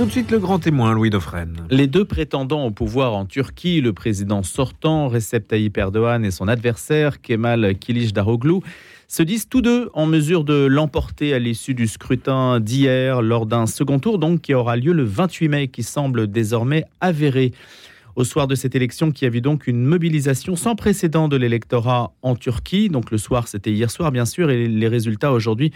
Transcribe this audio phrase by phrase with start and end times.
[0.00, 1.66] Tout de suite le grand témoin, Louis Dauphren.
[1.68, 6.48] Les deux prétendants au pouvoir en Turquie, le président sortant, Recep Tayyip Erdogan, et son
[6.48, 8.60] adversaire, Kemal Kılıçdaroğlu,
[9.08, 13.66] se disent tous deux en mesure de l'emporter à l'issue du scrutin d'hier, lors d'un
[13.66, 17.52] second tour donc qui aura lieu le 28 mai, qui semble désormais avéré.
[18.16, 22.14] Au soir de cette élection qui a vu donc une mobilisation sans précédent de l'électorat
[22.22, 25.72] en Turquie, donc le soir c'était hier soir bien sûr, et les résultats aujourd'hui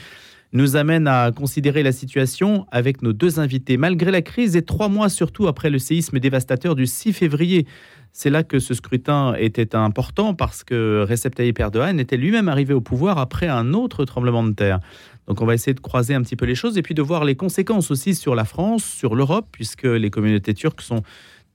[0.54, 3.76] nous amène à considérer la situation avec nos deux invités.
[3.76, 7.66] Malgré la crise et trois mois surtout après le séisme dévastateur du 6 février,
[8.12, 12.72] c'est là que ce scrutin était important parce que Recep Tayyip Erdogan était lui-même arrivé
[12.72, 14.78] au pouvoir après un autre tremblement de terre.
[15.26, 17.24] Donc on va essayer de croiser un petit peu les choses et puis de voir
[17.24, 21.02] les conséquences aussi sur la France, sur l'Europe, puisque les communautés turques sont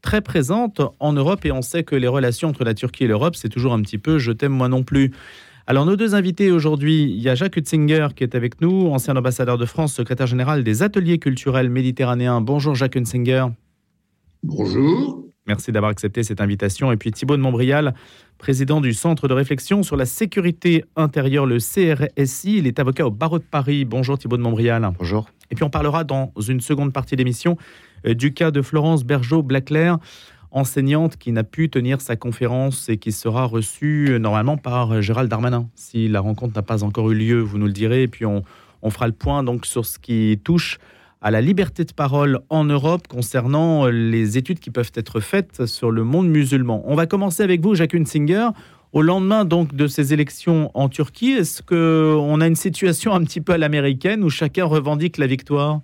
[0.02, 3.38] très présentes en Europe et on sait que les relations entre la Turquie et l'Europe,
[3.38, 5.12] c'est toujours un petit peu je t'aime moi non plus.
[5.70, 9.16] Alors, nos deux invités aujourd'hui, il y a Jacques Hutzinger qui est avec nous, ancien
[9.16, 12.42] ambassadeur de France, secrétaire général des ateliers culturels méditerranéens.
[12.42, 13.46] Bonjour Jacques Hutzinger.
[14.42, 15.24] Bonjour.
[15.46, 16.92] Merci d'avoir accepté cette invitation.
[16.92, 17.94] Et puis Thibault de Montbrial,
[18.40, 22.58] président du Centre de réflexion sur la sécurité intérieure, le CRSI.
[22.58, 23.86] Il est avocat au barreau de Paris.
[23.86, 24.90] Bonjour Thibault de Montbrial.
[24.98, 25.30] Bonjour.
[25.52, 27.58] Et puis on parlera dans une seconde partie d'émission
[28.08, 30.00] euh, du cas de Florence Bergeau-Blaclair
[30.52, 35.02] enseignante qui n'a pu tenir sa conférence et qui sera reçue euh, normalement par euh,
[35.02, 35.68] Gérald Darmanin.
[35.76, 38.44] Si la rencontre n'a pas encore eu lieu, vous nous le direz, et puis on,
[38.90, 40.80] fera le point donc sur ce qui touche
[41.22, 45.66] à la liberté de parole en Europe concernant euh, les études qui peuvent être faites
[45.66, 46.82] sur le monde musulman.
[46.86, 48.50] On va commencer avec vous, Jacques Singer.
[48.92, 53.40] Au lendemain donc de ces élections en Turquie, est-ce qu'on a une situation un petit
[53.40, 55.82] peu à l'américaine où chacun revendique la victoire?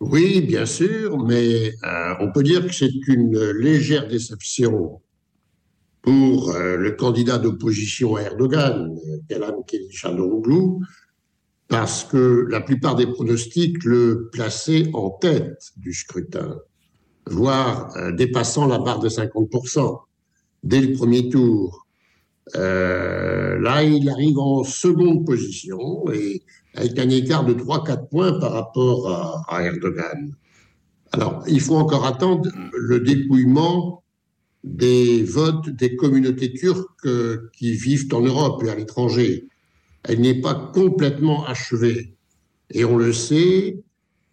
[0.00, 5.00] Oui, bien sûr, mais euh, on peut dire que c'est une légère déception
[6.02, 8.94] pour euh, le candidat d'opposition à Erdogan,
[9.28, 10.84] Kelam Kılıçdaroğlu,
[11.68, 16.58] parce que la plupart des pronostics le plaçaient en tête du scrutin,
[17.26, 19.98] voire euh, dépassant la barre de 50%
[20.62, 21.85] dès le premier tour.
[22.54, 26.42] Là, il arrive en seconde position et
[26.74, 30.34] avec un écart de 3-4 points par rapport à, Erdogan.
[31.12, 34.02] Alors, il faut encore attendre le dépouillement
[34.64, 37.08] des votes des communautés turques
[37.52, 39.48] qui vivent en Europe et à l'étranger.
[40.02, 42.14] Elle n'est pas complètement achevée.
[42.70, 43.78] Et on le sait,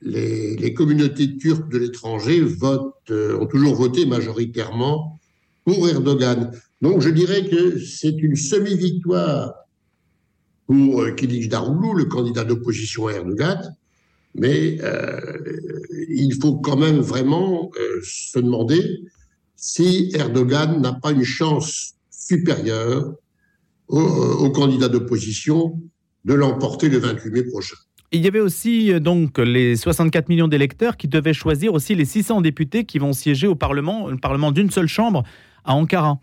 [0.01, 5.19] les, communautés turques de l'étranger votent, euh, ont toujours voté majoritairement
[5.65, 6.51] pour Erdogan.
[6.83, 9.53] Donc je dirais que c'est une semi-victoire
[10.67, 13.73] pour euh, Kilic Daroulou, le candidat d'opposition à Erdogan,
[14.35, 15.21] mais euh,
[16.09, 18.99] il faut quand même vraiment euh, se demander
[19.55, 23.13] si Erdogan n'a pas une chance supérieure
[23.87, 25.79] au, candidat d'opposition
[26.25, 27.77] de l'emporter le 28 mai prochain.
[28.11, 32.41] Il y avait aussi donc les 64 millions d'électeurs qui devaient choisir aussi les 600
[32.41, 35.23] députés qui vont siéger au Parlement, le Parlement d'une seule chambre
[35.63, 36.19] à Ankara.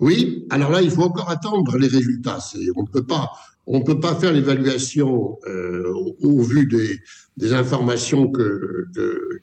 [0.00, 2.38] Oui, alors là, il faut encore attendre les résultats.
[2.76, 3.32] On ne peut pas,
[3.66, 5.92] on peut pas faire l'évaluation euh,
[6.22, 7.00] au, vu des,
[7.36, 8.86] des informations que,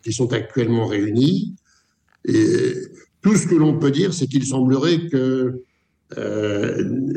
[0.04, 1.56] qui sont actuellement réunies.
[2.24, 2.74] Et
[3.22, 5.64] tout ce que l'on peut dire, c'est qu'il semblerait que
[6.18, 7.14] euh,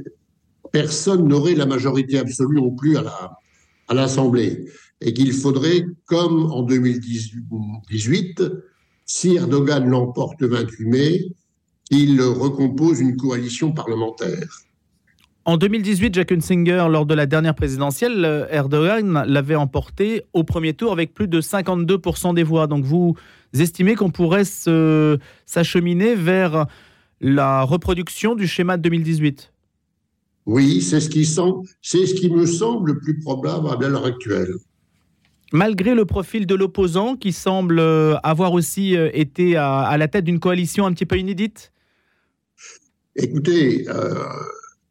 [0.72, 3.38] personne n'aurait la majorité absolue non plus à la
[3.88, 4.66] à l'Assemblée
[5.00, 8.42] et qu'il faudrait, comme en 2018,
[9.06, 11.24] si Erdogan l'emporte le 28 mai,
[11.90, 14.64] il recompose une coalition parlementaire.
[15.48, 20.74] En 2018, Jacques Hunsinger, lors de la dernière présidentielle, euh, Erdogan l'avait emporté au premier
[20.74, 22.66] tour avec plus de 52% des voix.
[22.66, 23.14] Donc vous
[23.54, 26.66] estimez qu'on pourrait s'acheminer vers
[27.22, 29.50] la reproduction du schéma de 2018
[30.44, 34.52] Oui, c'est ce, qui c'est ce qui me semble le plus probable à l'heure actuelle.
[35.54, 40.26] Malgré le profil de l'opposant qui semble euh, avoir aussi euh, été à la tête
[40.26, 41.72] d'une coalition un petit peu inédite?
[43.20, 44.14] Écoutez, euh,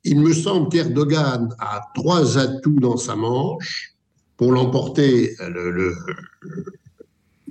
[0.04, 3.96] il me semble qu'Erdogan a trois atouts dans sa manche
[4.36, 5.34] pour l'emporter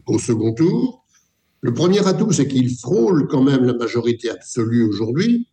[0.05, 1.03] au second tour.
[1.63, 5.49] Le premier atout, c'est qu'il frôle quand même la majorité absolue aujourd'hui.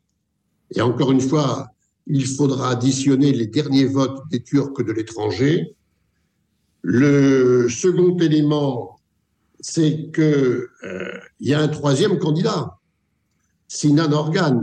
[0.76, 1.70] Et encore une fois,
[2.06, 5.74] il faudra additionner les derniers votes des Turcs de l'étranger.
[6.82, 9.00] Le second élément,
[9.62, 12.78] c'est qu'il euh, y a un troisième candidat,
[13.70, 14.62] Sinan Organ,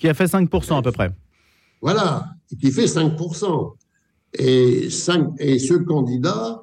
[0.00, 1.12] qui a fait 5% à peu près.
[1.82, 2.24] Voilà,
[2.58, 3.74] qui fait 5%.
[4.38, 6.62] Et, 5, et ce candidat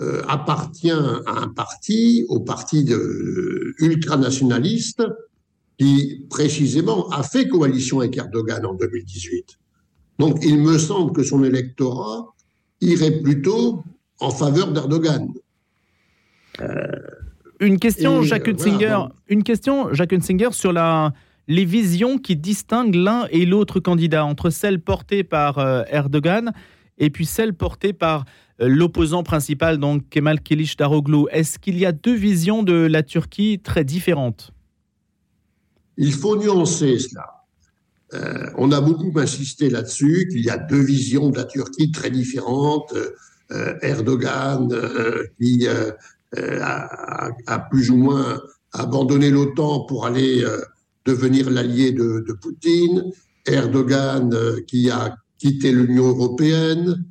[0.00, 5.04] euh, appartient à un parti, au parti de, ultranationaliste,
[5.78, 9.58] qui précisément a fait coalition avec Erdogan en 2018.
[10.18, 12.34] Donc il me semble que son électorat
[12.80, 13.84] irait plutôt
[14.18, 15.28] en faveur d'Erdogan.
[17.60, 21.12] une question, Jacques Hunsinger, une question, Jacques Hunsinger, sur la,
[21.52, 25.58] les visions qui distinguent l'un et l'autre candidat, entre celles portées par
[25.88, 26.52] Erdogan
[26.98, 28.24] et puis celles portées par
[28.58, 31.26] l'opposant principal, donc Kemal Kılıçdaroğlu.
[31.30, 34.52] Est-ce qu'il y a deux visions de la Turquie très différentes?
[35.96, 37.42] Il faut nuancer cela.
[38.14, 42.10] Euh, on a beaucoup insisté là-dessus, qu'il y a deux visions de la Turquie très
[42.10, 42.94] différentes.
[43.50, 48.40] Euh, Erdogan, euh, qui a, plus ou moins
[48.72, 50.44] abandonné l'OTAN pour aller
[51.04, 53.04] devenir l'allié de, Poutine.
[53.44, 54.32] Erdogan,
[54.68, 57.04] qui a quitté l'Union européenne,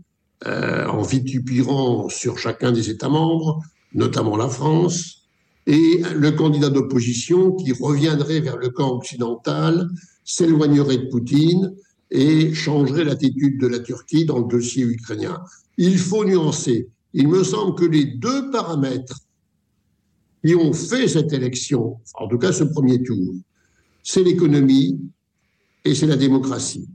[0.48, 3.62] euh, en vitupirant sur chacun des États membres,
[3.94, 5.28] notamment la France,
[5.68, 9.90] et le candidat d'opposition qui reviendrait vers le camp occidental,
[10.24, 11.76] s'éloignerait de Poutine
[12.10, 15.44] et changerait l'attitude de la Turquie dans le dossier ukrainien.
[15.78, 16.90] Il faut nuancer.
[17.14, 19.20] Il me semble que les deux paramètres
[20.44, 23.36] qui ont fait cette élection, en tout cas ce premier tour,
[24.04, 25.00] c'est l'économie
[25.86, 26.88] et c'est la démocratie.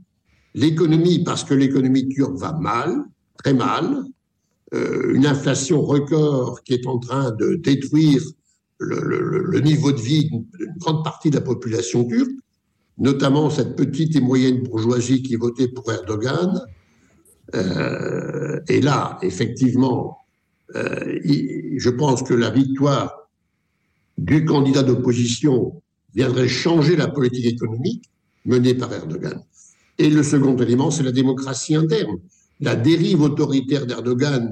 [0.53, 3.05] L'économie parce que l'économie turque va mal,
[3.37, 4.03] très mal,
[4.73, 8.21] euh, une inflation record qui est en train de détruire
[8.79, 12.31] le, niveau de vie d'une grande partie de la population turque,
[12.97, 16.61] notamment cette petite et moyenne bourgeoisie qui votait pour Erdogan.
[17.55, 20.17] Euh, et là, effectivement,
[20.75, 23.29] euh, je pense que la victoire
[24.17, 25.81] du candidat d'opposition
[26.17, 28.03] viendrait changer la politique économique
[28.43, 29.41] menée par Erdogan.
[29.97, 32.17] Et le second élément, c'est la démocratie interne
[32.59, 34.51] la dérive autoritaire d'Erdogan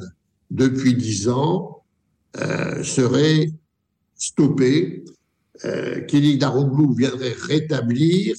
[0.52, 1.84] depuis dix ans
[2.38, 3.52] euh, serait
[4.16, 5.06] stoppée.
[5.64, 8.36] Euh, viendrait rétablir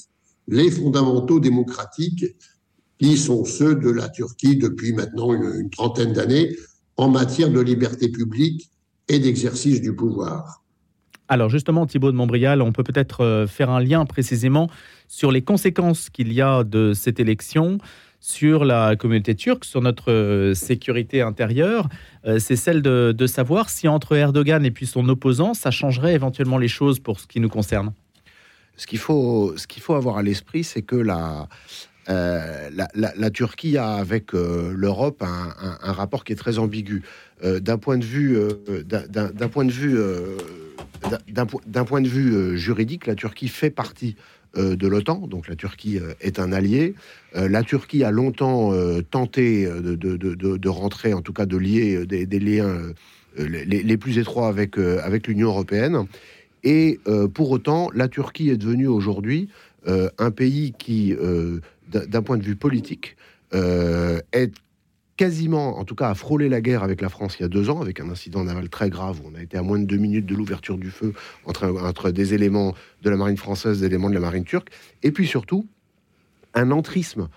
[0.49, 2.27] les fondamentaux démocratiques
[2.99, 6.55] qui sont ceux de la Turquie depuis maintenant une, trentaine d'années
[6.97, 8.71] en matière de liberté publique
[9.09, 10.63] et d'exercice du pouvoir.
[11.29, 14.71] Alors justement, Thibault de Montbrial, on peut peut-être euh, faire un lien précisément
[15.09, 17.79] sur les conséquences qu'il y a de cette élection
[18.21, 21.89] sur la communauté turque, sur notre euh, sécurité intérieure,
[22.27, 26.59] euh, c'est celle de, savoir si entre Erdogan et puis son opposant, ça changerait éventuellement
[26.59, 27.93] les choses pour ce qui nous concerne.
[28.77, 31.49] Ce qu'il faut, faut avoir à l'esprit, c'est que la,
[32.09, 37.03] la, Turquie a avec l'Europe un, rapport qui est très ambigu.
[37.43, 38.39] d'un point de vue,
[38.85, 39.99] d'un point de vue,
[41.29, 44.17] d'un point de vue juridique, la Turquie fait partie
[44.59, 46.95] euh, de l'OTAN, donc la Turquie euh, est un allié.
[47.35, 48.73] Euh, la Turquie a longtemps
[49.11, 52.93] tenté de, rentrer, en tout cas de lier des, liens
[53.37, 56.07] les, plus étroits avec, avec l'Union européenne.
[56.65, 56.99] Et
[57.35, 59.49] pour autant, la Turquie est devenue aujourd'hui
[59.87, 61.15] un pays qui,
[61.89, 63.17] d'un point de vue politique,
[63.53, 64.53] est
[65.17, 67.71] quasiment, en tout cas, à frôler la guerre avec la France il y a deux
[67.71, 69.97] ans, avec un incident naval très grave où on a été à moins de deux
[69.97, 71.15] minutes de l'ouverture du feu
[71.45, 74.69] entre, entre des éléments de la marine française, des éléments de la marine turque,
[75.03, 75.67] et puis surtout
[76.55, 77.29] un entrisme,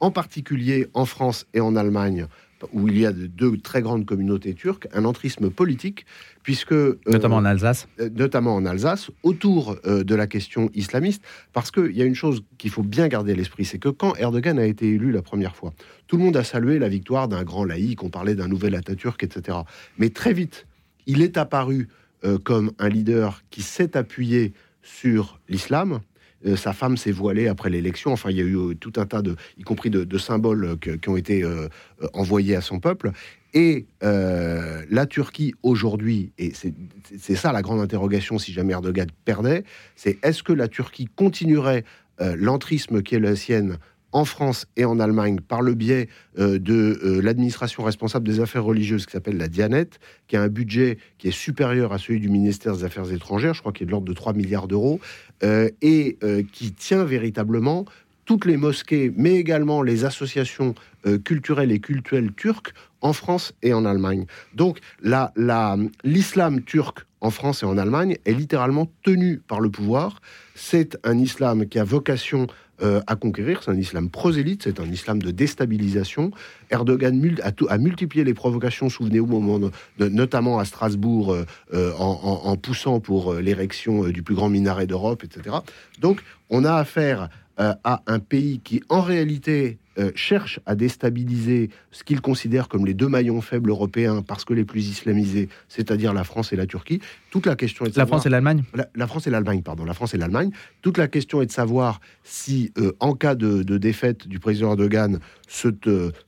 [0.00, 2.26] en particulier en France et en Allemagne,
[2.72, 6.06] où il y a deux très grandes communautés turques, un entrisme politique,
[6.42, 6.72] puisque...
[6.72, 7.88] Euh, notamment en Alsace.
[8.00, 11.22] Euh, notamment en Alsace, autour euh, de la question islamiste,
[11.52, 14.14] parce qu'il y a une chose qu'il faut bien garder à l'esprit, c'est que quand
[14.16, 15.74] Erdogan a été élu la première fois,
[16.06, 19.22] tout le monde a salué la victoire d'un grand laïc, on parlait d'un nouvel Atatürk,
[19.22, 19.58] etc.
[19.98, 20.66] Mais très vite,
[21.06, 21.88] il est apparu
[22.42, 24.52] comme un leader qui s'est appuyé
[24.82, 26.00] sur l'islam,
[26.44, 28.12] euh, sa femme s'est voilée après l'élection.
[28.12, 30.96] Enfin, il y a eu euh, tout un tas de, y compris de, symboles euh,
[30.96, 31.44] qui ont été
[32.12, 33.12] envoyés à son peuple.
[33.54, 39.64] Et la Turquie aujourd'hui, et c'est ça la grande interrogation si jamais Erdogan perdait,
[39.94, 41.84] c'est est-ce que la Turquie continuerait
[42.18, 43.78] l'entrisme qui est la sienne
[44.12, 46.08] en France et en Allemagne par le biais
[46.38, 49.90] euh, de euh, l'administration responsable des affaires religieuses qui s'appelle la Dianet,
[50.28, 53.60] qui a un budget qui est supérieur à celui du ministère des Affaires étrangères, je
[53.60, 55.00] crois qu'il est de l'ordre de 3 milliards d'euros,
[55.42, 56.18] euh, et
[56.52, 57.84] qui tient véritablement
[58.24, 60.74] toutes les mosquées, mais également les associations
[61.24, 64.26] culturelles et cultuelles turques en France et en Allemagne.
[64.54, 64.80] Donc
[66.02, 70.20] l'islam turc en France et en Allemagne est littéralement tenu par le pouvoir.
[70.54, 72.46] C'est un islam qui a vocation
[72.82, 73.62] euh, à conquérir.
[73.62, 76.30] C'est un islam prosélyte, c'est un islam de déstabilisation.
[76.70, 84.04] Erdogan a, multiplié les provocations, souvenez-vous, notamment à Strasbourg, euh, euh, en, poussant pour l'érection
[84.08, 85.56] du plus grand minaret d'Europe, etc.
[86.00, 92.04] Donc, on a affaire à un pays qui, en réalité, euh, cherche à déstabiliser ce
[92.04, 96.24] qu'il considère comme les deux maillons faibles européens parce que les plus islamisés, c'est-à-dire la
[96.24, 97.00] France et la Turquie.
[97.30, 98.62] Toute la question est de la France et l'Allemagne?
[98.94, 99.84] La, France et l'Allemagne, pardon.
[99.84, 100.50] La France et l'Allemagne.
[100.82, 105.18] Toute la question est de savoir si, euh, en cas de, défaite du président Erdogan,
[105.48, 105.68] ce,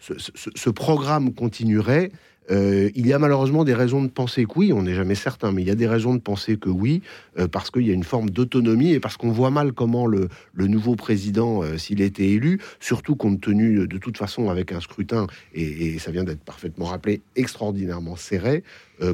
[0.00, 2.10] ce, programme continuerait.
[2.50, 5.52] Euh, il y a malheureusement des raisons de penser que oui, on n'est jamais certain,
[5.52, 7.02] mais il y a des raisons de penser que oui,
[7.38, 10.28] euh, parce qu'il y a une forme d'autonomie et parce qu'on voit mal comment le,
[10.56, 15.26] nouveau président, euh, s'il était élu, surtout compte tenu de toute façon avec un scrutin,
[15.54, 18.62] et, ça vient d'être parfaitement rappelé, extraordinairement serré,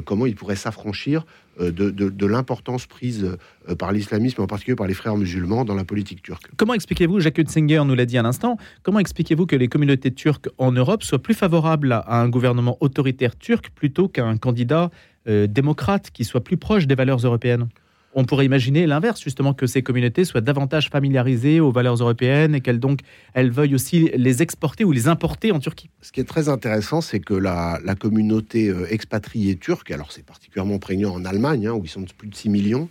[0.05, 1.25] comment il pourrait s'affranchir
[1.59, 3.37] de, de l'importance prise
[3.79, 6.49] par l'islamisme, en particulier par les frères musulmans, dans la politique turque.
[6.57, 10.49] Comment expliquez-vous, Jacques Singer nous l'a dit à l'instant, comment expliquez-vous que les communautés turques
[10.57, 14.89] en Europe soient plus favorables à un gouvernement autoritaire turc plutôt qu'un candidat
[15.27, 17.67] euh, démocrate qui soit plus proche des valeurs européennes?
[18.15, 22.61] On pourrait imaginer l'inverse, justement, que ces communautés soient davantage familiarisées aux valeurs européennes et
[22.61, 23.01] qu'elles donc
[23.33, 25.89] elles veuillent aussi les exporter ou les importer en Turquie.
[26.01, 30.79] Ce qui est très intéressant, c'est que la, communauté euh, expatriée turque, alors c'est particulièrement
[30.79, 32.87] prégnant en Allemagne, hein, où ils sont plus de 6 millions,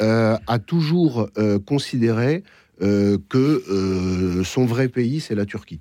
[0.00, 1.28] euh, a toujours
[1.66, 2.42] considéré
[2.80, 5.78] que son vrai pays, c'est la Turquie.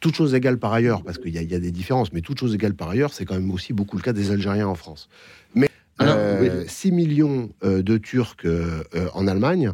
[0.00, 2.74] Toutes choses égales par ailleurs, parce qu'il y, a des différences, mais toutes choses égales
[2.74, 5.08] par ailleurs, c'est quand même aussi beaucoup le cas des Algériens en France.
[5.54, 5.68] Mais
[6.00, 8.82] 6 euh, millions euh, de Turcs euh,
[9.14, 9.72] en Allemagne,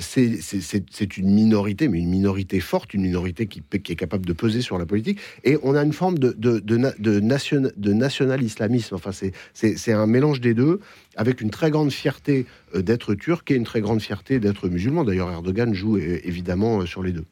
[0.00, 4.60] c'est une minorité, mais une minorité forte, une minorité qui, qui, est capable de peser
[4.60, 5.18] sur la politique.
[5.42, 8.94] Et on a une forme de, de, de, nation, de national-islamisme.
[8.94, 9.10] Enfin,
[9.54, 10.78] c'est un mélange des deux,
[11.16, 15.02] avec une très grande fierté d'être turc et une très grande fierté d'être musulman.
[15.02, 17.24] D'ailleurs, Erdogan joue évidemment sur les deux.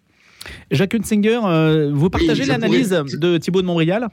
[0.70, 4.08] Jacques Hunsinger, euh, vous partagez l'analyse de Thibault de Montréal?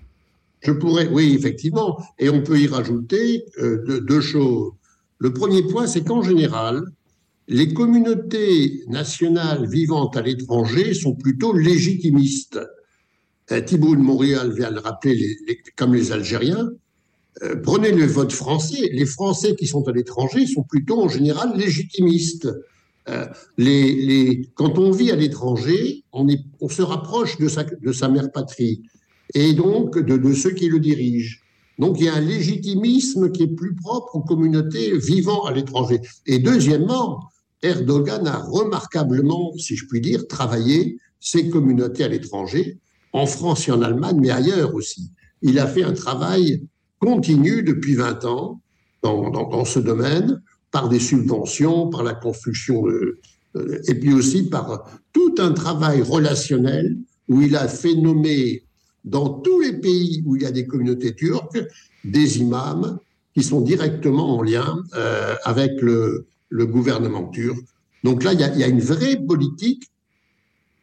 [0.61, 1.99] Je pourrais, oui, effectivement.
[2.19, 4.73] Et on peut y rajouter euh, deux, choses.
[5.17, 6.83] Le premier point, c'est qu'en général,
[7.47, 12.59] les communautés nationales vivantes à l'étranger sont plutôt légitimistes.
[13.51, 15.35] Euh, Thibault de Montréal vient de le rappeler,
[15.75, 16.69] comme les Algériens.
[17.63, 18.89] prenez le vote français.
[18.93, 22.47] Les Français qui sont à l'étranger sont plutôt en général légitimistes.
[23.09, 23.25] Euh,
[24.53, 26.27] quand on vit à l'étranger, on,
[26.69, 28.83] se rapproche de sa mère patrie
[29.33, 31.37] et donc de, ceux qui le dirigent.
[31.79, 35.99] Donc il y a un légitimisme qui est plus propre aux communautés vivant à l'étranger.
[36.27, 37.23] Et deuxièmement,
[37.63, 42.79] Erdogan a remarquablement, si je puis dire, travaillé ces communautés à l'étranger,
[43.13, 45.11] en France et en Allemagne, mais ailleurs aussi.
[45.41, 46.63] Il a fait un travail
[46.99, 48.61] continu depuis 20 ans
[49.03, 52.85] dans, ce domaine par des subventions, par la construction,
[53.87, 56.97] et puis aussi par tout un travail relationnel
[57.27, 58.63] où il a fait nommer
[59.03, 61.59] dans tous les pays où il y a des communautés turques
[62.03, 62.99] des imams
[63.33, 67.57] qui sont directement en lien euh, avec le, gouvernement turc.
[68.03, 69.89] Donc là, il y a une vraie politique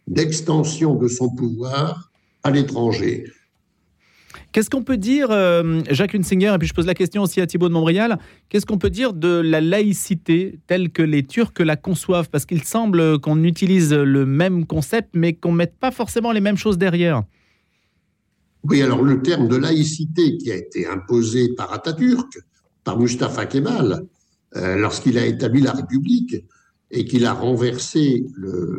[0.07, 2.11] d'extension de son pouvoir
[2.43, 3.25] à l'étranger.
[4.53, 7.47] Qu'est-ce qu'on peut dire, euh, Jacques Hunsinger, et puis je pose la question aussi à
[7.47, 11.77] Thibault de Montréal, qu'est-ce qu'on peut dire de la laïcité telle que les Turcs la
[11.77, 12.31] conçoivent?
[12.31, 16.41] Parce qu'il semble qu'on utilise le même concept, mais qu'on ne mette pas forcément les
[16.41, 17.25] mêmes choses derrière.
[18.65, 22.39] Oui, alors le terme de laïcité qui a été imposé par Atatürk,
[22.85, 24.07] par Mustafa Kemal,
[24.57, 26.37] euh, lorsqu'il a établi la République
[26.91, 28.25] et qu'il a renversé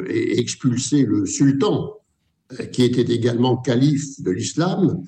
[0.08, 1.94] et expulsé le sultan,
[2.60, 5.04] euh, qui était également calife de l'islam,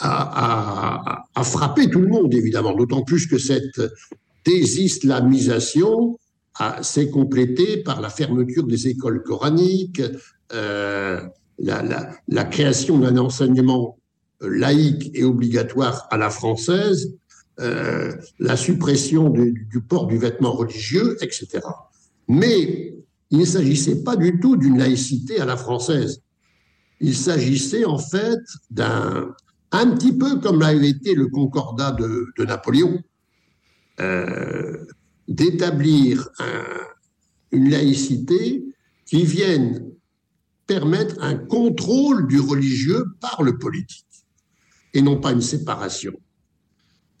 [0.00, 3.80] a, frappé tout le monde, évidemment, d'autant plus que cette
[4.44, 6.18] désislamisation
[6.82, 10.02] s'est complétée par la fermeture des écoles coraniques,
[10.52, 11.20] euh,
[11.58, 13.98] la, création d'un enseignement
[14.40, 17.14] laïque et obligatoire à la française,
[17.60, 21.60] euh, la suppression du, port du vêtement religieux, etc.
[22.28, 22.94] Mais
[23.30, 26.20] il ne s'agissait pas du tout d'une laïcité à la française.
[27.00, 29.34] Il s'agissait en fait d'un
[29.72, 33.02] un petit peu comme l'avait été le concordat de, Napoléon,
[33.98, 34.86] euh,
[35.26, 36.28] d'établir
[37.50, 38.64] une laïcité
[39.04, 39.93] qui vienne
[40.66, 44.06] permettre un contrôle du religieux par le politique
[44.94, 46.12] et non pas une séparation.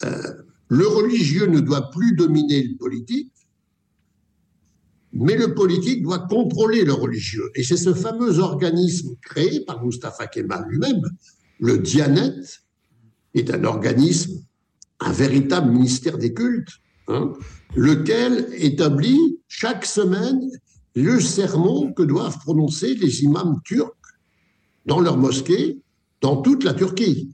[0.04, 0.34] Euh,
[0.68, 3.32] le religieux ne doit plus dominer le politique,
[5.12, 7.50] mais le politique doit contrôler le religieux.
[7.54, 11.02] Et c'est ce fameux organisme créé par Mustafa Kemal lui-même,
[11.60, 12.40] le Dianet
[13.34, 14.42] est un organisme,
[15.00, 17.32] un véritable ministère des cultes, hein,
[17.76, 20.40] lequel établit chaque semaine
[20.94, 23.92] le sermon que doivent prononcer les imams turcs
[24.86, 25.78] dans leur mosquée,
[26.20, 27.30] dans toute la Turquie,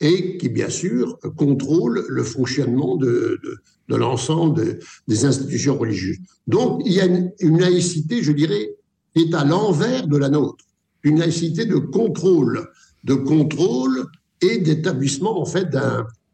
[0.00, 3.40] et qui, bien sûr, contrôle le fonctionnement de,
[3.88, 6.18] l'ensemble des institutions religieuses.
[6.46, 8.76] Donc, il y a une, une laïcité, je dirais,
[9.14, 10.64] qui est à l'envers de la nôtre,
[11.02, 12.68] une laïcité de contrôle
[13.04, 14.06] de contrôle
[14.40, 15.68] et d'établissement en fait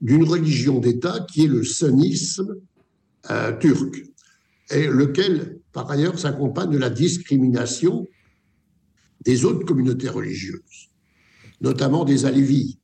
[0.01, 2.57] d'une religion d'État qui est le sunnisme
[3.31, 4.05] euh, turc,
[4.71, 8.07] et lequel par ailleurs s'accompagne de la discrimination
[9.25, 10.91] des autres communautés religieuses,
[11.61, 12.79] notamment des Alévis.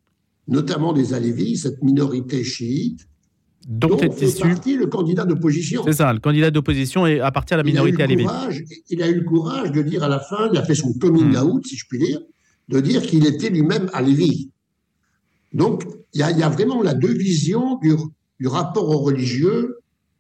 [0.49, 3.07] notamment des Alévis, cette minorité chiite,
[3.69, 4.41] dont, dont est issu.
[4.41, 5.83] partie le candidat d'opposition.
[5.85, 9.25] C'est ça, le candidat d'opposition et appartient à la minorité courage- Il a eu le
[9.25, 11.45] courage de dire à la fin, il a fait son coming Hmm.
[11.47, 12.21] out, si je puis dire,
[12.69, 14.51] de dire qu'il était lui-même Alévi.
[15.53, 15.85] Donc,
[16.15, 17.93] il y, a, il y a vraiment là deux visions du,
[18.41, 19.77] du rapport au religieux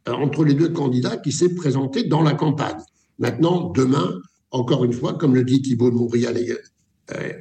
[0.07, 2.81] entre les deux candidats qui s'est présenté dans la campagne.
[3.19, 6.39] Maintenant, demain, encore une fois, comme le dit Thibault de Montbrial,
[7.13, 7.33] euh,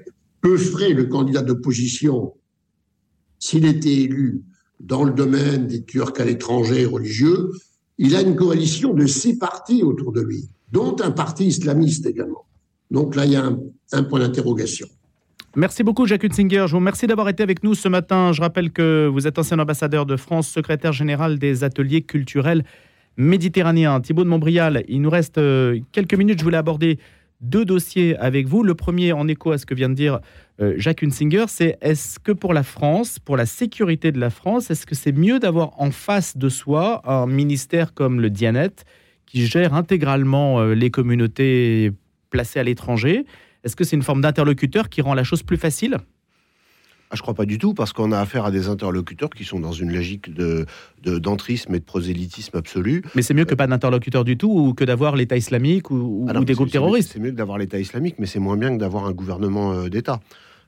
[0.42, 2.34] peu ferait le candidat d'opposition
[3.40, 4.44] s'il était élu
[4.80, 7.52] dans le domaine des Turcs à l'étranger religieux
[7.98, 12.46] Il a une coalition de six partis autour de lui, dont un parti islamiste également.
[12.92, 13.52] Donc là, il y a
[13.92, 14.88] un point d'interrogation.
[15.56, 16.66] Merci beaucoup, Jacques Hutzinger.
[16.68, 18.32] Je vous remercie d'avoir été avec nous ce matin.
[18.34, 22.64] Je rappelle que vous êtes ancien ambassadeur de France, secrétaire général des ateliers culturels
[23.18, 24.00] méditerranéens.
[24.00, 26.38] Thibault de Montbrial, il nous reste euh, quelques minutes.
[26.38, 27.00] Je voulais aborder
[27.42, 28.62] deux dossiers avec vous.
[28.62, 30.20] Le premier, en écho à ce que vient de dire
[30.62, 34.70] euh, Jacques Hunsinger, c'est est-ce que pour la France, pour la sécurité de la France,
[34.70, 38.86] est-ce que c'est mieux d'avoir en face de soi un ministère comme le Dianet
[39.26, 41.92] qui gère intégralement euh, les communautés
[42.30, 43.26] placées à l'étranger
[43.64, 45.98] Est-ce que c'est une forme d'interlocuteur qui rend la chose plus facile?
[47.12, 49.60] Ah, je crois pas du tout, parce qu'on a affaire à des interlocuteurs qui sont
[49.60, 50.68] dans une logique de
[51.04, 53.02] de- d'entrisme et de prosélytisme absolu.
[53.16, 56.44] Mais c'est mieux que pas d'interlocuteur du tout ou que d'avoir l'État islamique ou, ou
[56.46, 57.12] des groupes terroristes.
[57.14, 59.90] C'est mieux que d'avoir l'État islamique, mais c'est moins bien que d'avoir un gouvernement euh,
[59.90, 60.20] d'État.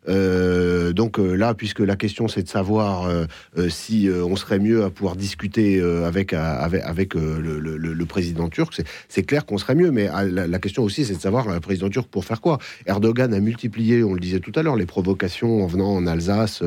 [0.09, 3.25] Euh, donc euh, là, puisque la question c'est de savoir euh,
[3.57, 8.05] euh, si euh, on serait mieux à pouvoir discuter avec, avec, avec, le, le- le-
[8.05, 9.91] président turc, c'est- c'est clair qu'on serait mieux.
[9.91, 12.57] Mais ah, la, la question aussi c'est de savoir le président turc pour faire quoi?
[12.87, 16.63] Erdogan a multiplié, on le disait tout à l'heure, les provocations en venant en Alsace,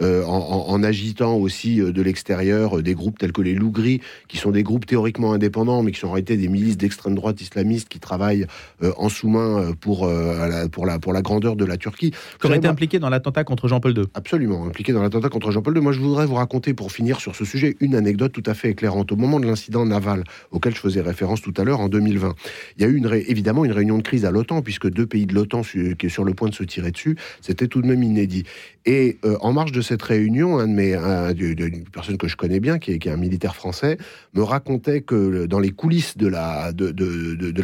[0.00, 4.00] euh, en, agitant aussi euh, de l'extérieur euh, des groupes tels que les loups gris,
[4.28, 7.40] qui sont des groupes théoriquement indépendants, mais qui sont en réalité des milices d'extrême droite
[7.40, 8.46] islamistes qui travaillent
[8.82, 12.12] euh, en sous-main pour, euh, la- pour, la, pour la grandeur de la Turquie.
[12.40, 14.04] Qui aurait été impliqué dans l'attentat contre Jean-Paul II.
[14.14, 15.82] Absolument, impliqué dans l'attentat contre Jean-Paul II.
[15.82, 18.70] Moi, je voudrais vous raconter, pour finir sur ce sujet, une anecdote tout à fait
[18.70, 19.10] éclairante.
[19.12, 22.34] Au moment de l'incident naval auquel je faisais référence tout à l'heure, en 2020,
[22.76, 25.06] il y a eu une ré- évidemment une réunion de crise à l'OTAN, puisque deux
[25.06, 27.82] pays de l'OTAN su- qui est sur le point de se tirer dessus, c'était tout
[27.82, 28.44] de même inédit.
[28.86, 32.78] Et en marge de cette réunion, un de mes, une personne que je connais bien,
[32.78, 33.96] qui est, un militaire français,
[34.34, 36.72] me racontait que dans les coulisses de la,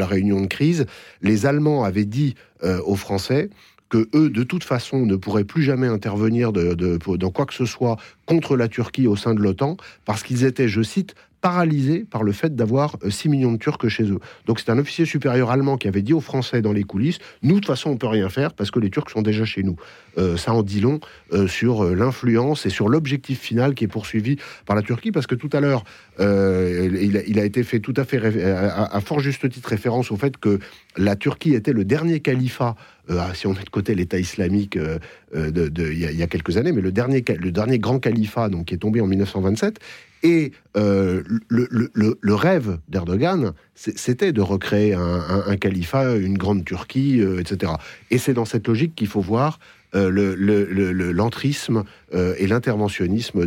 [0.07, 0.87] réunion de crise,
[1.21, 3.51] les Allemands avaient dit euh, aux Français
[3.91, 6.75] que eux, de toute façon, ne pourraient plus jamais intervenir de,
[7.17, 10.69] dans quoi que ce soit contre la Turquie au sein de l'OTAN, parce qu'ils étaient,
[10.69, 14.19] je cite, paralysés par le fait d'avoir euh, 6 millions de Turcs chez eux.
[14.47, 17.57] Donc c'est un officier supérieur allemand qui avait dit aux Français dans les coulisses, nous,
[17.57, 19.77] de toute façon, on peut rien faire parce que les Turcs sont déjà chez nous.
[20.17, 21.01] Euh, ça en dit long
[21.35, 25.27] euh, sur euh, l'influence et sur l'objectif final qui est poursuivi par la Turquie, parce
[25.27, 25.85] que tout à l'heure,
[26.19, 26.89] euh,
[27.27, 30.61] il, a, été fait tout à fait, à, fort juste titre référence au fait que
[30.97, 32.75] la Turquie était le dernier califat,
[33.11, 34.99] euh, si on met de côté l'État islamique euh,
[35.35, 38.75] euh, il, y a, quelques années, mais le dernier, le dernier grand califat donc, qui
[38.75, 39.79] est tombé en 1927.
[40.25, 47.73] Et euh, le, rêve d'Erdogan, c'était de recréer un, califat, une grande Turquie, euh, etc.
[48.11, 49.59] Et c'est dans cette logique qu'il faut voir
[49.95, 51.85] euh, le- le- l'entrisme
[52.15, 53.41] euh, et l'interventionnisme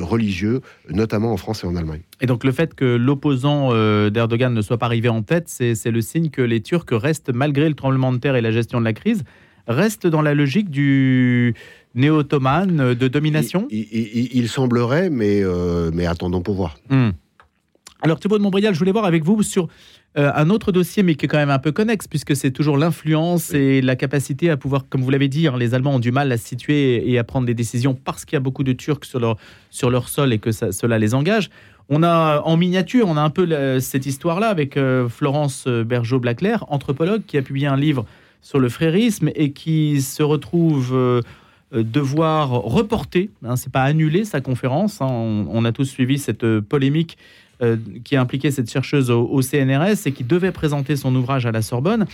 [0.00, 2.00] religieux, notamment en France et en Allemagne.
[2.22, 3.68] Et donc le fait que l'opposant
[4.08, 7.68] d'Erdogan ne soit pas arrivé en tête, c'est le signe que les Turcs restent, malgré
[7.68, 9.22] le tremblement de terre et la gestion de la crise,
[9.68, 11.54] restent dans la logique du
[11.94, 13.66] néo-ottomane euh, de domination.
[13.70, 16.76] Il, il- il- il semblerait, mais, euh, mais attendons pour voir.
[16.90, 17.10] Hmm.
[18.00, 19.68] Alors Thibault de Montbrial, je voulais voir avec vous sur
[20.18, 22.76] euh, un autre dossier, mais qui est quand même un peu connexe, puisque c'est toujours
[22.76, 26.12] l'influence et la capacité à pouvoir, comme vous l'avez dit, hein, les Allemands ont du
[26.12, 28.72] mal à se situer et à prendre des décisions parce qu'il y a beaucoup de
[28.72, 29.36] Turcs sur leur,
[29.70, 31.48] sur leur sol et que ça- cela les engage.
[31.88, 36.64] On a en miniature, on a un peu la- cette histoire-là avec euh, Florence Bergeau-Blaclair,
[36.68, 38.04] anthropologue, qui a publié un livre
[38.42, 41.20] sur le frérisme et qui se retrouve euh,
[41.72, 45.00] devoir reporter, hein, c'est pas annuler sa conférence.
[45.00, 45.06] hein.
[45.06, 47.16] on, a tous suivi cette euh, polémique
[47.62, 51.52] euh, qui a impliqué cette chercheuse au, CNRS et qui devait présenter son ouvrage à
[51.52, 52.06] la Sorbonne.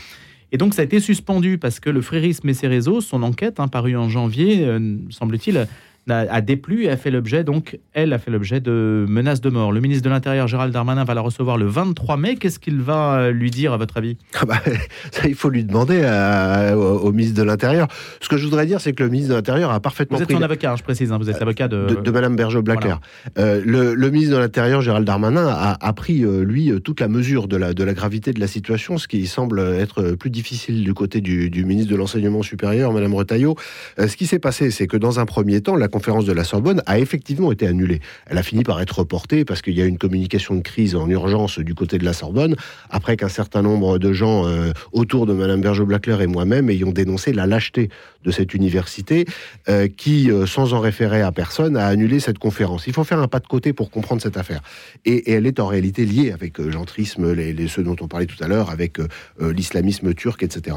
[0.53, 3.59] Et donc ça a été suspendu parce que le frérisme et ses réseaux, son enquête,
[3.59, 5.66] hein, parue en janvier, euh, semble-t-il,
[6.11, 9.51] a, a déplu et a fait l'objet, donc elle a fait l'objet de menaces de
[9.51, 9.73] mort.
[9.73, 12.37] Le ministre de l'Intérieur, Gérald Darmanin, va la recevoir le 23 mai.
[12.37, 14.16] Qu'est-ce qu'il va euh, lui dire, à votre avis?
[14.40, 14.57] Ah bah,
[15.12, 17.88] ça, il faut lui demander à- au, au ministre de l'Intérieur.
[18.21, 20.29] Ce que je voudrais dire, c'est que le ministre de l'Intérieur a parfaitement Vous êtes
[20.29, 21.87] pris son avocat, hein, je précise, hein, vous êtes l'avocat de...
[21.87, 23.01] de, de Madame Bergeau-Blaclair.
[23.38, 27.01] Euh, le, le ministre de l'Intérieur, Gérald Darmanin, a, a pris, euh, lui, euh, toute
[27.01, 30.31] la mesure de la, de la gravité de la situation, ce qui semble être plus
[30.31, 33.57] difficile du côté du, du ministre de l'Enseignement supérieur, Madame Retailleau.
[33.99, 36.44] Euh, ce qui s'est passé, c'est que dans un premier temps, la conférence de la
[36.44, 37.98] Sorbonne a effectivement été annulée.
[38.26, 41.11] Elle a fini par être reportée parce qu'il y a une communication de crise en
[41.11, 42.54] urgence du côté de la Sorbonne,
[42.88, 47.32] après qu'un certain nombre de gens euh, autour de Madame Berger-Blackler et moi-même ayons dénoncé
[47.32, 47.90] la lâcheté
[48.22, 49.24] de cette université
[49.68, 52.87] euh, qui, euh, sans en référer à personne, a annulé cette conférence.
[52.87, 54.61] Il faut faire un pas de côté pour comprendre cette affaire.
[55.04, 58.42] Et, elle est en réalité liée avec l'entrisme, les, les, ceux dont on parlait tout
[58.42, 58.98] à l'heure, avec
[59.40, 60.76] l'islamisme turc, etc.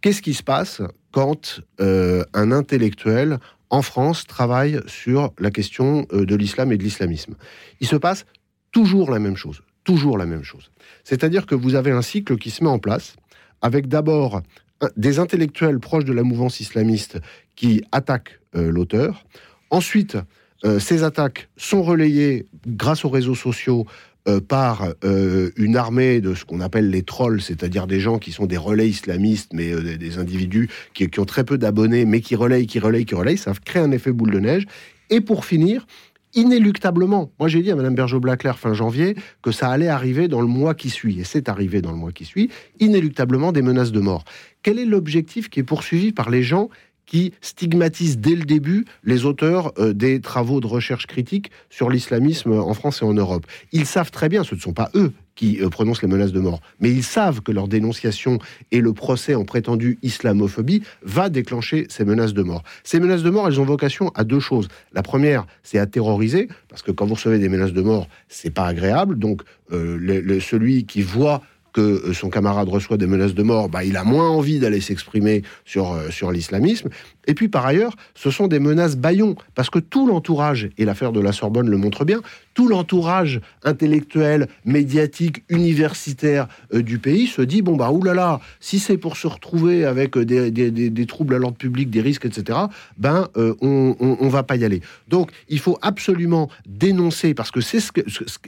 [0.00, 3.38] Qu'est-ce qui se passe quand un intellectuel
[3.70, 7.36] en France travaille sur la question de l'islam et de l'islamisme.
[7.80, 8.26] Il se passe
[8.72, 9.62] toujours la même chose.
[9.84, 10.70] Toujours la même chose.
[11.04, 13.16] C'est-à-dire que vous avez un cycle qui se met en place
[13.62, 14.42] avec d'abord
[14.96, 17.18] des intellectuels proches de la mouvance islamiste
[17.56, 19.24] qui attaquent euh, l'auteur.
[19.70, 20.16] Ensuite,
[20.64, 23.86] euh, ces attaques sont relayées grâce aux réseaux sociaux
[24.28, 24.88] euh, par
[25.56, 28.88] une armée de ce qu'on appelle les trolls, c'est-à-dire des gens qui sont des relais
[28.88, 33.04] islamistes, mais des, individus qui, qui, ont très peu d'abonnés, mais qui relayent, qui relayent,
[33.04, 33.38] qui relayent.
[33.38, 34.66] Ça crée un effet boule de neige.
[35.10, 35.86] Et pour finir,
[36.34, 40.46] inéluctablement, moi j'ai dit à Mme Bergeau-Blaclair fin janvier que ça allait arriver dans le
[40.46, 44.00] mois qui suit, et c'est arrivé dans le mois qui suit, inéluctablement des menaces de
[44.00, 44.24] mort.
[44.62, 46.68] Quel est l'objectif qui est poursuivi par les gens
[47.10, 52.52] qui stigmatisent dès le début les auteurs euh, des travaux de recherche critique sur l'islamisme
[52.52, 53.46] en France et en Europe.
[53.72, 56.38] Ils savent très bien, ce ne sont pas eux qui euh, prononcent les menaces de
[56.38, 58.38] mort, mais ils savent que leur dénonciation
[58.70, 62.62] et le procès en prétendue islamophobie va déclencher ces menaces de mort.
[62.84, 64.68] Ces menaces de mort, elles ont vocation à deux choses.
[64.92, 68.54] La première, c'est à terroriser, parce que quand vous recevez des menaces de mort, c'est
[68.54, 69.18] pas agréable.
[69.18, 69.42] Donc,
[69.72, 73.96] euh, celui qui voit que euh, son camarade reçoit des menaces de mort, bah, il
[73.96, 76.88] a moins envie d'aller s'exprimer sur, euh, sur l'islamisme.
[77.26, 81.12] Et puis par ailleurs, ce sont des menaces baillons, parce que tout l'entourage, et l'affaire
[81.12, 82.20] de la Sorbonne le montre bien,
[82.54, 88.98] tout l'entourage intellectuel, médiatique, universitaire euh, du pays se dit, bon bah oulala, si c'est
[88.98, 92.58] pour se retrouver avec des, troubles à l'ordre public, des risques, etc.,
[92.98, 94.80] ben on, on, va pas y aller.
[95.08, 98.00] Donc il faut absolument dénoncer, parce que c'est ce que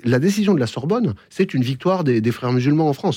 [0.04, 3.12] la décision de la Sorbonne, c'est une victoire des frères musulmans en France.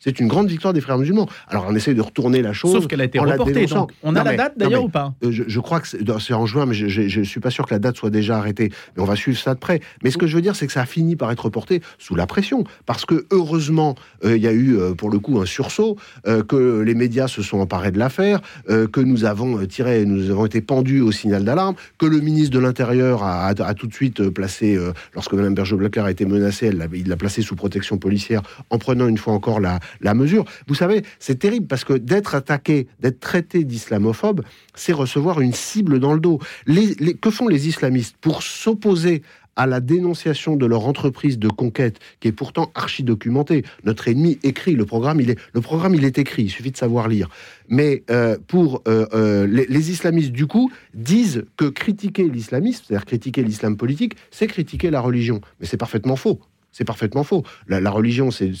[0.00, 1.28] C'est une grande victoire des frères musulmans.
[1.48, 2.72] Alors on essaie de retourner la chose.
[2.72, 3.66] Sauf qu'elle a été reportée.
[4.02, 6.74] on a la date d'ailleurs ou pas euh, je, crois que c'est en juin, mais
[6.74, 8.70] je ne suis pas sûr que la date soit déjà arrêtée.
[8.96, 9.80] Mais on va suivre ça de près.
[10.02, 12.14] Mais ce que je veux dire, c'est que ça a fini par être reporté sous
[12.14, 12.64] la pression.
[12.86, 15.96] Parce que heureusement, euh, il y a eu euh, pour le coup un sursaut,
[16.48, 20.60] que les médias se sont emparés de l'affaire, que nous avons tiré, nous avons été
[20.60, 24.78] pendus au signal d'alarme, que le ministre de l'Intérieur a, tout de suite placé,
[25.14, 29.18] lorsque Mme Berger-Blaclair a été menacée, il l'a placé sous protection policière en prenant une
[29.18, 30.44] fois encore la, la mesure.
[30.66, 34.42] Vous savez, c'est terrible parce que d'être attaqué, d'être traité d'islamophobe,
[34.74, 36.40] c'est recevoir une cible dans le dos.
[37.20, 39.22] que font les islamistes pour s'opposer
[39.58, 43.64] à la dénonciation de leur entreprise de conquête, qui est pourtant archi documentée.
[43.82, 46.44] Notre ennemi écrit le programme, il est le programme, il est écrit.
[46.44, 47.28] Il suffit de savoir lire.
[47.68, 53.04] Mais euh, pour euh, euh, les, les, islamistes, du coup, disent que critiquer l'islamisme, c'est-à-dire
[53.04, 55.40] critiquer l'islam politique, c'est critiquer la religion.
[55.58, 56.40] Mais c'est parfaitement faux.
[56.72, 57.44] C'est parfaitement faux.
[57.68, 58.52] La, religion, c'est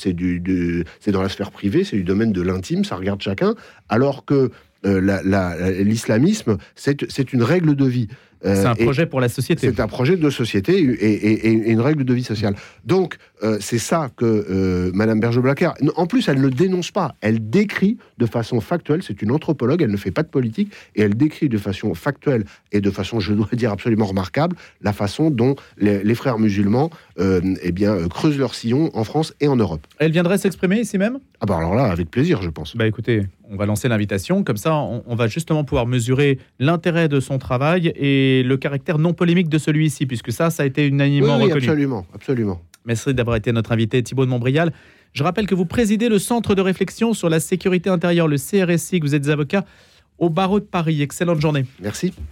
[1.12, 3.54] dans la sphère privée, c'est du domaine de l'intime, ça regarde chacun,
[3.88, 4.50] alors que
[4.86, 8.08] euh, l'islamisme, c'est une règle de vie.
[8.44, 9.68] Euh, c'est un projet pour la société.
[9.68, 12.54] C'est un projet de société et, une règle de vie sociale.
[12.84, 15.72] Donc, euh, c'est ça que euh, Madame Berger-Blacker.
[15.96, 17.14] En plus, elle ne dénonce pas.
[17.20, 19.02] Elle décrit de façon factuelle.
[19.02, 19.82] C'est une anthropologue.
[19.82, 23.20] Elle ne fait pas de politique et elle décrit de façon factuelle et de façon,
[23.20, 28.54] je dois dire, absolument remarquable la façon dont les, frères musulmans, eh bien, creusent leur
[28.54, 29.86] sillon en France et en Europe.
[29.98, 31.18] Elle viendrait s'exprimer ici même?
[31.40, 32.76] Ah bah alors là, avec plaisir, je pense.
[32.76, 34.44] Bah écoutez, on va lancer l'invitation.
[34.44, 39.14] Comme ça, on va justement pouvoir mesurer l'intérêt de son travail et le caractère non
[39.14, 41.66] polémique de celui-ci, puisque ça, ça a été unanimement oui, reconnu.
[41.66, 42.60] Absolument, absolument.
[42.84, 44.72] Merci d'avoir été notre invité, Thibault de Montbrial.
[45.12, 49.00] Je rappelle que vous présidez le Centre de réflexion sur la sécurité intérieure, le CRSI,
[49.00, 49.64] que vous êtes avocat
[50.18, 51.02] au barreau de Paris.
[51.02, 51.64] Excellente journée.
[51.80, 52.12] Merci.